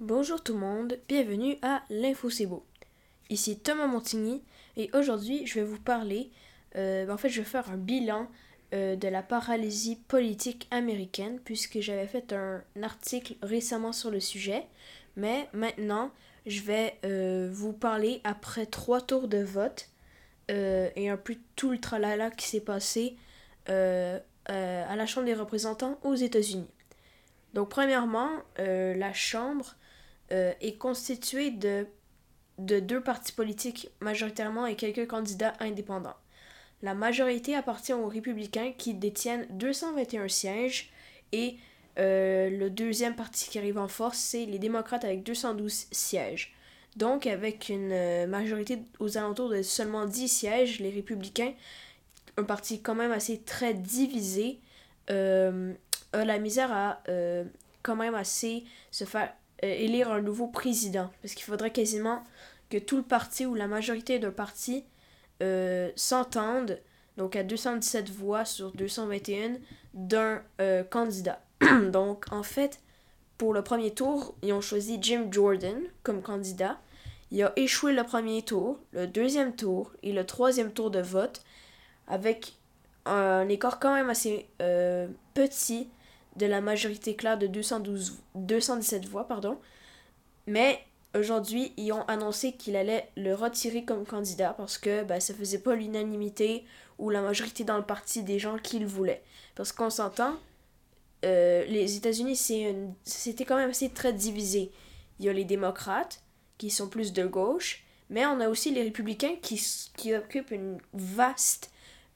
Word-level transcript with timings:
Bonjour 0.00 0.40
tout 0.40 0.52
le 0.52 0.60
monde, 0.60 0.96
bienvenue 1.08 1.58
à 1.60 1.82
l'Info 1.90 2.30
C'est 2.30 2.46
Beau. 2.46 2.64
Ici 3.30 3.58
Thomas 3.58 3.88
Montigny 3.88 4.44
et 4.76 4.90
aujourd'hui 4.94 5.44
je 5.44 5.54
vais 5.54 5.64
vous 5.64 5.80
parler, 5.80 6.30
euh, 6.76 7.04
ben, 7.04 7.14
en 7.14 7.16
fait 7.16 7.28
je 7.28 7.40
vais 7.40 7.44
faire 7.44 7.68
un 7.68 7.76
bilan 7.76 8.28
euh, 8.74 8.94
de 8.94 9.08
la 9.08 9.24
paralysie 9.24 9.96
politique 9.96 10.68
américaine 10.70 11.40
puisque 11.44 11.80
j'avais 11.80 12.06
fait 12.06 12.32
un 12.32 12.62
article 12.80 13.34
récemment 13.42 13.92
sur 13.92 14.12
le 14.12 14.20
sujet, 14.20 14.68
mais 15.16 15.48
maintenant 15.52 16.12
je 16.46 16.62
vais 16.62 16.94
euh, 17.04 17.50
vous 17.52 17.72
parler 17.72 18.20
après 18.22 18.66
trois 18.66 19.00
tours 19.00 19.26
de 19.26 19.42
vote 19.42 19.88
et 20.48 21.10
un 21.10 21.16
peu 21.16 21.34
tout 21.56 21.72
le 21.72 21.78
tralala 21.80 22.30
qui 22.30 22.46
s'est 22.46 22.60
passé 22.60 23.16
à 23.66 24.22
la 24.46 25.06
Chambre 25.06 25.26
des 25.26 25.34
représentants 25.34 25.98
aux 26.04 26.14
États-Unis. 26.14 26.70
Donc 27.52 27.68
premièrement, 27.68 28.30
la 28.56 29.12
Chambre 29.12 29.74
euh, 30.32 30.52
est 30.60 30.76
constitué 30.76 31.50
de, 31.50 31.86
de 32.58 32.80
deux 32.80 33.02
partis 33.02 33.32
politiques 33.32 33.90
majoritairement 34.00 34.66
et 34.66 34.76
quelques 34.76 35.06
candidats 35.06 35.54
indépendants. 35.60 36.16
La 36.82 36.94
majorité 36.94 37.56
appartient 37.56 37.92
aux 37.92 38.06
républicains 38.06 38.72
qui 38.76 38.94
détiennent 38.94 39.46
221 39.50 40.28
sièges 40.28 40.90
et 41.32 41.56
euh, 41.98 42.48
le 42.50 42.70
deuxième 42.70 43.16
parti 43.16 43.50
qui 43.50 43.58
arrive 43.58 43.78
en 43.78 43.88
force, 43.88 44.18
c'est 44.18 44.46
les 44.46 44.58
démocrates 44.58 45.04
avec 45.04 45.24
212 45.24 45.86
sièges. 45.90 46.54
Donc, 46.96 47.26
avec 47.26 47.68
une 47.68 47.92
euh, 47.92 48.26
majorité 48.26 48.78
aux 49.00 49.18
alentours 49.18 49.48
de 49.48 49.62
seulement 49.62 50.06
10 50.06 50.28
sièges, 50.28 50.78
les 50.78 50.90
républicains, 50.90 51.52
un 52.36 52.44
parti 52.44 52.80
quand 52.80 52.94
même 52.94 53.10
assez 53.10 53.40
très 53.40 53.74
divisé, 53.74 54.60
euh, 55.10 55.74
a 56.12 56.24
la 56.24 56.38
misère 56.38 56.72
à 56.72 57.02
quand 57.82 57.96
même 57.96 58.14
assez 58.14 58.64
se 58.90 59.04
faire 59.04 59.32
élire 59.62 60.10
un 60.10 60.20
nouveau 60.20 60.46
président. 60.46 61.10
Parce 61.22 61.34
qu'il 61.34 61.44
faudrait 61.44 61.72
quasiment 61.72 62.22
que 62.70 62.78
tout 62.78 62.96
le 62.96 63.02
parti 63.02 63.46
ou 63.46 63.54
la 63.54 63.66
majorité 63.66 64.18
d'un 64.18 64.30
parti 64.30 64.84
euh, 65.42 65.90
s'entendent, 65.96 66.78
donc 67.16 67.36
à 67.36 67.42
217 67.42 68.10
voix 68.10 68.44
sur 68.44 68.72
221, 68.72 69.56
d'un 69.94 70.42
euh, 70.60 70.84
candidat. 70.84 71.40
donc 71.92 72.26
en 72.30 72.42
fait, 72.42 72.80
pour 73.36 73.54
le 73.54 73.62
premier 73.62 73.92
tour, 73.92 74.34
ils 74.42 74.52
ont 74.52 74.60
choisi 74.60 74.98
Jim 75.00 75.26
Jordan 75.30 75.78
comme 76.02 76.22
candidat. 76.22 76.78
Il 77.30 77.42
a 77.42 77.52
échoué 77.56 77.92
le 77.92 78.04
premier 78.04 78.42
tour, 78.42 78.78
le 78.92 79.06
deuxième 79.06 79.54
tour 79.54 79.92
et 80.02 80.12
le 80.12 80.24
troisième 80.24 80.72
tour 80.72 80.90
de 80.90 81.00
vote 81.00 81.42
avec 82.06 82.54
un 83.04 83.48
écart 83.48 83.78
quand 83.78 83.94
même 83.94 84.08
assez 84.08 84.46
petit 85.34 85.88
de 86.36 86.46
la 86.46 86.60
majorité 86.60 87.16
claire 87.16 87.38
de 87.38 87.46
212, 87.46 88.18
217 88.34 89.06
voix. 89.06 89.26
Pardon. 89.26 89.58
Mais 90.46 90.80
aujourd'hui, 91.14 91.72
ils 91.76 91.92
ont 91.92 92.02
annoncé 92.02 92.52
qu'il 92.52 92.76
allait 92.76 93.08
le 93.16 93.34
retirer 93.34 93.84
comme 93.84 94.06
candidat 94.06 94.54
parce 94.56 94.78
que 94.78 95.04
ben, 95.04 95.20
ça 95.20 95.34
faisait 95.34 95.58
pas 95.58 95.74
l'unanimité 95.74 96.64
ou 96.98 97.10
la 97.10 97.22
majorité 97.22 97.64
dans 97.64 97.76
le 97.76 97.84
parti 97.84 98.22
des 98.22 98.38
gens 98.38 98.58
qui 98.58 98.78
le 98.78 98.86
voulaient. 98.86 99.22
Parce 99.54 99.72
qu'on 99.72 99.90
s'entend, 99.90 100.36
euh, 101.24 101.64
les 101.66 101.96
États-Unis, 101.96 102.36
c'était 103.04 103.44
quand 103.44 103.56
même 103.56 103.70
assez 103.70 103.90
très 103.90 104.12
divisé. 104.12 104.70
Il 105.18 105.26
y 105.26 105.28
a 105.28 105.32
les 105.32 105.44
démocrates 105.44 106.22
qui 106.58 106.70
sont 106.70 106.88
plus 106.88 107.12
de 107.12 107.26
gauche, 107.26 107.84
mais 108.10 108.24
on 108.26 108.40
a 108.40 108.48
aussi 108.48 108.70
les 108.70 108.82
républicains 108.82 109.36
qui, 109.42 109.60
qui 109.96 110.14
occupent 110.14 110.50
une 110.50 110.78
vaste 110.92 111.70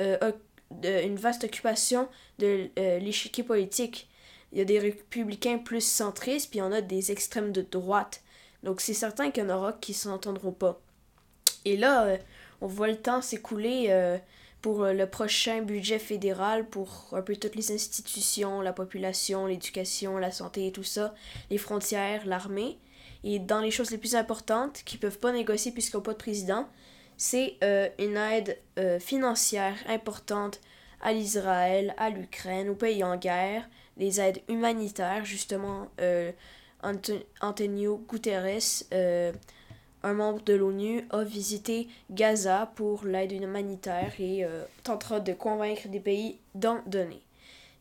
euh, 0.00 0.32
de, 0.70 1.04
une 1.04 1.16
vaste 1.16 1.44
occupation 1.44 2.08
de 2.38 2.68
euh, 2.78 2.98
l'échiquier 2.98 3.44
politique. 3.44 4.08
Il 4.52 4.58
y 4.58 4.60
a 4.60 4.64
des 4.64 4.78
républicains 4.78 5.58
plus 5.58 5.82
centristes, 5.82 6.50
puis 6.50 6.58
il 6.58 6.62
y 6.62 6.64
en 6.64 6.72
a 6.72 6.80
des 6.80 7.12
extrêmes 7.12 7.52
de 7.52 7.62
droite. 7.62 8.22
Donc 8.62 8.80
c'est 8.80 8.94
certain 8.94 9.30
qu'il 9.30 9.44
y 9.44 9.46
en 9.46 9.50
aura 9.50 9.74
qui 9.74 9.94
s'entendront 9.94 10.52
pas. 10.52 10.80
Et 11.64 11.76
là, 11.76 12.04
euh, 12.06 12.16
on 12.60 12.66
voit 12.66 12.88
le 12.88 12.96
temps 12.96 13.22
s'écouler 13.22 13.86
euh, 13.88 14.18
pour 14.62 14.84
le 14.84 15.06
prochain 15.06 15.62
budget 15.62 15.98
fédéral, 15.98 16.66
pour 16.66 17.08
un 17.12 17.22
peu 17.22 17.36
toutes 17.36 17.54
les 17.54 17.70
institutions, 17.70 18.60
la 18.60 18.72
population, 18.72 19.46
l'éducation, 19.46 20.18
la 20.18 20.32
santé 20.32 20.66
et 20.66 20.72
tout 20.72 20.82
ça, 20.82 21.14
les 21.50 21.58
frontières, 21.58 22.26
l'armée. 22.26 22.78
Et 23.24 23.38
dans 23.38 23.60
les 23.60 23.70
choses 23.70 23.90
les 23.90 23.98
plus 23.98 24.16
importantes, 24.16 24.82
qui 24.84 24.96
peuvent 24.96 25.18
pas 25.18 25.32
négocier 25.32 25.72
puisqu'ils 25.72 25.96
n'ont 25.96 26.02
pas 26.02 26.12
de 26.12 26.18
président, 26.18 26.68
c'est 27.18 27.56
euh, 27.64 27.88
une 27.98 28.16
aide 28.16 28.56
euh, 28.78 28.98
financière 29.00 29.74
importante 29.88 30.60
à 31.02 31.12
l'Israël, 31.12 31.94
à 31.98 32.10
l'Ukraine, 32.10 32.70
aux 32.70 32.74
pays 32.74 33.04
en 33.04 33.16
guerre, 33.16 33.68
des 33.96 34.20
aides 34.20 34.40
humanitaires, 34.48 35.24
justement. 35.24 35.88
Euh, 36.00 36.32
Antonio 37.40 38.00
Guterres, 38.08 38.84
un 40.04 40.12
membre 40.12 40.42
de 40.44 40.54
l'ONU, 40.54 41.04
a 41.10 41.24
visité 41.24 41.88
Gaza 42.08 42.70
pour 42.76 43.04
l'aide 43.04 43.32
humanitaire 43.32 44.12
et 44.20 44.46
tentera 44.84 45.18
de 45.18 45.32
convaincre 45.32 45.88
des 45.88 45.98
pays 45.98 46.38
d'en 46.54 46.80
donner. 46.86 47.20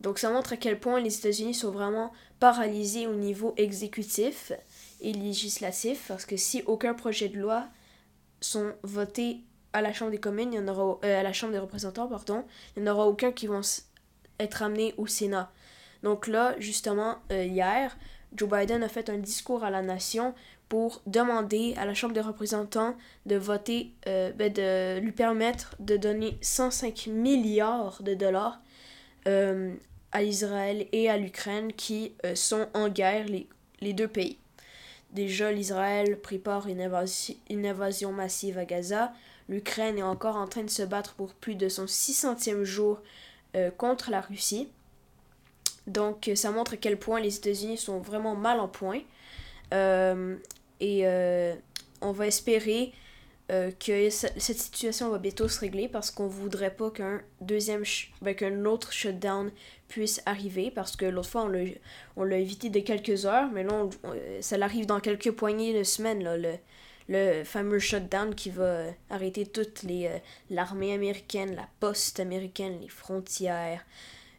Donc 0.00 0.20
ça 0.20 0.30
montre 0.30 0.52
à 0.52 0.56
quel 0.56 0.78
point 0.78 1.00
les 1.00 1.18
États-Unis 1.18 1.54
sont 1.54 1.72
vraiment 1.72 2.12
paralysés 2.38 3.08
au 3.08 3.14
niveau 3.14 3.52
exécutif 3.56 4.52
et 5.00 5.12
législatif, 5.12 6.04
parce 6.06 6.24
que 6.24 6.36
si 6.36 6.62
aucun 6.66 6.94
projet 6.94 7.28
de 7.28 7.40
loi 7.40 7.66
sont 8.44 8.72
votés 8.82 9.40
à 9.72 9.82
la 9.82 9.92
Chambre 9.92 10.12
des 10.12 10.20
communes, 10.20 10.52
il 10.52 10.56
y 10.56 10.58
en 10.58 10.68
aura, 10.68 10.98
euh, 11.04 11.20
à 11.20 11.22
la 11.22 11.32
Chambre 11.32 11.52
des 11.52 11.58
représentants, 11.58 12.06
pardon, 12.06 12.44
il 12.76 12.82
n'y 12.82 12.88
en 12.88 12.94
aura 12.94 13.06
aucun 13.06 13.32
qui 13.32 13.46
vont 13.46 13.60
être 14.38 14.62
amenés 14.62 14.94
au 14.96 15.06
Sénat. 15.06 15.50
Donc 16.02 16.26
là, 16.26 16.54
justement, 16.58 17.16
euh, 17.32 17.44
hier, 17.44 17.96
Joe 18.34 18.48
Biden 18.48 18.82
a 18.82 18.88
fait 18.88 19.10
un 19.10 19.18
discours 19.18 19.64
à 19.64 19.70
la 19.70 19.82
nation 19.82 20.34
pour 20.68 21.02
demander 21.06 21.74
à 21.76 21.86
la 21.86 21.94
Chambre 21.94 22.14
des 22.14 22.20
représentants 22.20 22.94
de 23.26 23.36
voter, 23.36 23.92
euh, 24.06 24.32
ben 24.32 24.52
de 24.52 24.98
lui 25.00 25.12
permettre 25.12 25.74
de 25.80 25.96
donner 25.96 26.38
105 26.40 27.08
milliards 27.08 28.02
de 28.02 28.14
dollars 28.14 28.60
à 30.12 30.22
Israël 30.22 30.86
et 30.92 31.08
à 31.08 31.16
l'Ukraine 31.16 31.72
qui 31.72 32.14
sont 32.34 32.68
en 32.74 32.90
guerre, 32.90 33.24
les, 33.26 33.48
les 33.80 33.94
deux 33.94 34.06
pays. 34.06 34.38
Déjà, 35.14 35.52
l'Israël 35.52 36.18
prépare 36.20 36.66
une, 36.66 36.80
invasion 36.80 38.12
massive 38.12 38.58
à 38.58 38.64
Gaza. 38.64 39.12
L'Ukraine 39.48 39.98
est 39.98 40.02
encore 40.02 40.36
en 40.36 40.48
train 40.48 40.64
de 40.64 40.70
se 40.70 40.82
battre 40.82 41.14
pour 41.14 41.34
plus 41.34 41.54
de 41.54 41.68
son 41.68 41.84
600e 41.84 42.64
jour 42.64 43.00
euh, 43.54 43.70
contre 43.70 44.10
la 44.10 44.20
Russie. 44.20 44.68
Donc, 45.86 46.30
ça 46.34 46.50
montre 46.50 46.74
à 46.74 46.76
quel 46.76 46.98
point 46.98 47.20
les 47.20 47.36
États-Unis 47.36 47.78
sont 47.78 48.00
vraiment 48.00 48.34
mal 48.34 48.58
en 48.58 48.66
point. 48.66 49.00
Euh, 49.72 50.36
et 50.80 51.06
euh, 51.06 51.54
on 52.00 52.10
va 52.10 52.26
espérer 52.26 52.92
euh, 53.54 53.70
que 53.70 54.10
cette 54.10 54.58
situation 54.58 55.10
va 55.10 55.18
bientôt 55.18 55.48
se 55.48 55.60
régler 55.60 55.88
parce 55.88 56.10
qu'on 56.10 56.26
voudrait 56.26 56.74
pas 56.74 56.90
qu'un 56.90 57.20
deuxième 57.40 57.84
ben, 58.20 58.34
qu'un 58.34 58.64
autre 58.64 58.92
shutdown 58.92 59.50
puisse 59.88 60.20
arriver 60.26 60.70
parce 60.70 60.96
que 60.96 61.04
l'autre 61.06 61.28
fois 61.28 61.48
on 62.16 62.24
l'a 62.24 62.38
évité 62.38 62.70
de 62.70 62.80
quelques 62.80 63.26
heures 63.26 63.50
mais 63.52 63.62
là 63.62 63.88
euh, 64.04 64.38
ça 64.40 64.56
arrive 64.60 64.86
dans 64.86 64.98
quelques 64.98 65.30
poignées 65.30 65.78
de 65.78 65.84
semaines 65.84 66.24
là, 66.24 66.36
le, 66.36 66.54
le 67.08 67.44
fameux 67.44 67.78
shutdown 67.78 68.34
qui 68.34 68.50
va 68.50 68.64
euh, 68.64 68.90
arrêter 69.10 69.46
toute 69.46 69.82
les 69.84 70.10
l'armée 70.50 70.92
américaine, 70.92 71.54
la 71.54 71.68
poste 71.80 72.18
américaine, 72.20 72.80
les 72.80 72.88
frontières. 72.88 73.84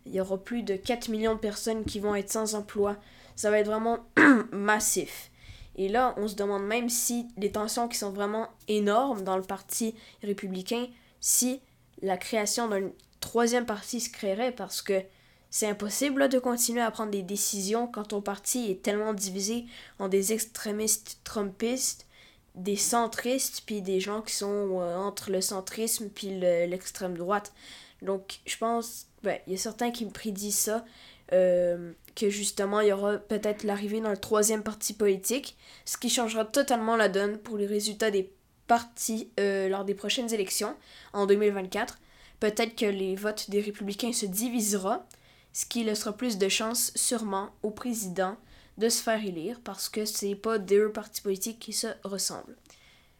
Il 0.05 0.13
y 0.13 0.19
aura 0.19 0.37
plus 0.37 0.63
de 0.63 0.75
4 0.75 1.09
millions 1.09 1.35
de 1.35 1.39
personnes 1.39 1.85
qui 1.85 1.99
vont 1.99 2.15
être 2.15 2.31
sans 2.31 2.53
emploi. 2.53 2.97
Ça 3.35 3.49
va 3.49 3.59
être 3.59 3.67
vraiment 3.67 3.99
massif. 4.51 5.31
Et 5.75 5.89
là, 5.89 6.13
on 6.17 6.27
se 6.27 6.35
demande 6.35 6.63
même 6.63 6.89
si 6.89 7.27
les 7.37 7.51
tensions 7.51 7.87
qui 7.87 7.97
sont 7.97 8.11
vraiment 8.11 8.47
énormes 8.67 9.23
dans 9.23 9.37
le 9.37 9.43
parti 9.43 9.93
républicain, 10.23 10.87
si 11.19 11.61
la 12.01 12.17
création 12.17 12.67
d'un 12.67 12.91
troisième 13.19 13.65
parti 13.65 13.99
se 13.99 14.09
créerait 14.09 14.51
parce 14.51 14.81
que 14.81 15.01
c'est 15.49 15.67
impossible 15.67 16.27
de 16.27 16.37
continuer 16.39 16.81
à 16.81 16.91
prendre 16.91 17.11
des 17.11 17.23
décisions 17.23 17.87
quand 17.87 18.05
ton 18.05 18.21
parti 18.21 18.69
est 18.71 18.81
tellement 18.81 19.13
divisé 19.13 19.65
en 19.99 20.09
des 20.09 20.33
extrémistes 20.33 21.19
trumpistes, 21.23 22.07
des 22.55 22.75
centristes, 22.75 23.63
puis 23.65 23.81
des 23.81 23.99
gens 23.99 24.21
qui 24.21 24.33
sont 24.35 24.79
euh, 24.81 24.97
entre 24.97 25.31
le 25.31 25.41
centrisme 25.41 26.09
puis 26.09 26.29
l'extrême 26.39 27.17
droite. 27.17 27.53
Donc, 28.01 28.39
je 28.45 28.57
pense, 28.57 29.07
ben, 29.23 29.39
il 29.47 29.53
y 29.53 29.55
a 29.55 29.59
certains 29.59 29.91
qui 29.91 30.05
me 30.05 30.11
prédisent 30.11 30.57
ça. 30.57 30.85
Euh, 31.33 31.93
que 32.15 32.29
justement 32.29 32.81
il 32.81 32.89
y 32.89 32.91
aura 32.93 33.17
peut-être 33.17 33.63
l'arrivée 33.63 33.99
d'un 33.99 34.15
troisième 34.15 34.63
parti 34.63 34.93
politique, 34.93 35.57
ce 35.83 35.97
qui 35.97 36.09
changera 36.09 36.45
totalement 36.45 36.95
la 36.95 37.09
donne 37.09 37.37
pour 37.39 37.57
les 37.57 37.65
résultats 37.65 38.11
des 38.11 38.31
partis 38.67 39.31
euh, 39.39 39.67
lors 39.67 39.85
des 39.85 39.95
prochaines 39.95 40.33
élections 40.33 40.75
en 41.13 41.25
2024. 41.25 41.99
Peut-être 42.39 42.75
que 42.75 42.85
les 42.85 43.15
votes 43.15 43.49
des 43.49 43.59
républicains 43.59 44.13
se 44.13 44.25
divisera, 44.25 45.05
ce 45.51 45.65
qui 45.65 45.83
laissera 45.83 46.13
plus 46.13 46.37
de 46.37 46.47
chances 46.47 46.91
sûrement 46.95 47.49
au 47.63 47.71
président 47.71 48.37
de 48.77 48.87
se 48.87 49.01
faire 49.01 49.23
élire 49.25 49.59
parce 49.63 49.89
que 49.89 50.05
c'est 50.05 50.35
pas 50.35 50.59
deux 50.59 50.91
partis 50.91 51.21
politiques 51.21 51.59
qui 51.59 51.73
se 51.73 51.87
ressemblent. 52.03 52.55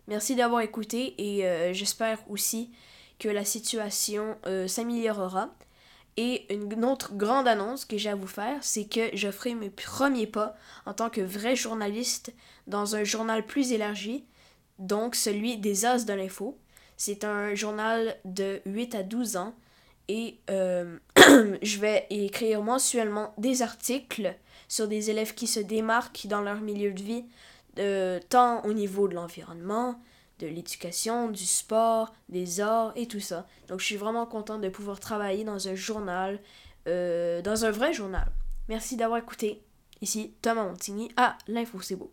Merci 0.08 0.36
d'avoir 0.36 0.62
écouté 0.62 1.16
et 1.18 1.46
euh, 1.46 1.74
j'espère 1.74 2.20
aussi 2.30 2.72
que 3.18 3.30
la 3.30 3.46
situation 3.46 4.38
s'améliorera 4.68 5.50
Et 6.18 6.54
une 6.54 6.86
autre 6.86 7.14
grande 7.14 7.48
annonce 7.48 7.84
que 7.84 7.98
j'ai 7.98 8.10
à 8.10 8.16
vous 8.16 8.28
faire, 8.28 8.58
c'est 8.62 8.86
que 8.86 9.10
je 9.14 9.30
ferai 9.30 9.54
mes 9.54 9.70
premiers 9.70 10.28
pas 10.28 10.56
en 10.86 10.94
tant 10.94 11.10
que 11.10 11.22
vrai 11.22 11.56
journaliste 11.58 12.34
dans 12.68 12.96
un 12.96 13.04
journal 13.04 13.46
plus 13.46 13.74
élargi, 13.74 14.24
donc 14.80 15.16
celui 15.16 15.58
des 15.58 15.86
As 15.86 16.06
de 16.06 16.14
l'info. 16.14 16.58
C'est 16.96 17.26
un 17.26 17.54
journal 17.54 18.16
de 18.24 18.62
8 18.66 18.96
à 18.96 19.04
12 19.04 19.36
ans 19.36 19.56
et 20.08 20.40
euh, 20.50 20.98
je 21.62 21.80
vais 21.80 22.08
écrire 22.10 22.62
mensuellement 22.62 23.34
des 23.38 23.62
articles 23.62 24.34
sur 24.70 24.88
des 24.88 25.10
élèves 25.10 25.34
qui 25.34 25.48
se 25.48 25.60
démarquent 25.60 26.28
dans 26.28 26.42
leur 26.42 26.62
milieu 26.62 26.94
de 26.94 27.02
vie, 27.02 27.26
euh, 27.80 28.20
tant 28.30 28.64
au 28.64 28.72
niveau 28.72 29.10
de 29.10 29.16
l'environnement, 29.16 30.00
de 30.40 30.48
l'éducation, 30.48 31.30
du 31.30 31.46
sport, 31.46 32.14
des 32.30 32.60
arts 32.60 32.92
et 32.96 33.08
tout 33.08 33.20
ça. 33.20 33.48
Donc 33.68 33.80
je 33.80 33.86
suis 33.86 33.96
vraiment 33.96 34.26
contente 34.26 34.62
de 34.62 34.70
pouvoir 34.70 35.00
travailler 35.00 35.44
dans 35.44 35.68
un 35.68 35.76
journal, 35.76 36.40
euh, 36.88 37.42
dans 37.42 37.66
un 37.66 37.72
vrai 37.72 37.94
journal. 37.94 38.28
Merci 38.68 38.96
d'avoir 38.98 39.20
écouté. 39.20 39.64
Ici 40.02 40.34
Thomas 40.42 40.64
Montigny 40.64 41.12
à 41.16 41.38
l'Info 41.48 41.82
C'est 41.82 41.96
Beau. 41.96 42.12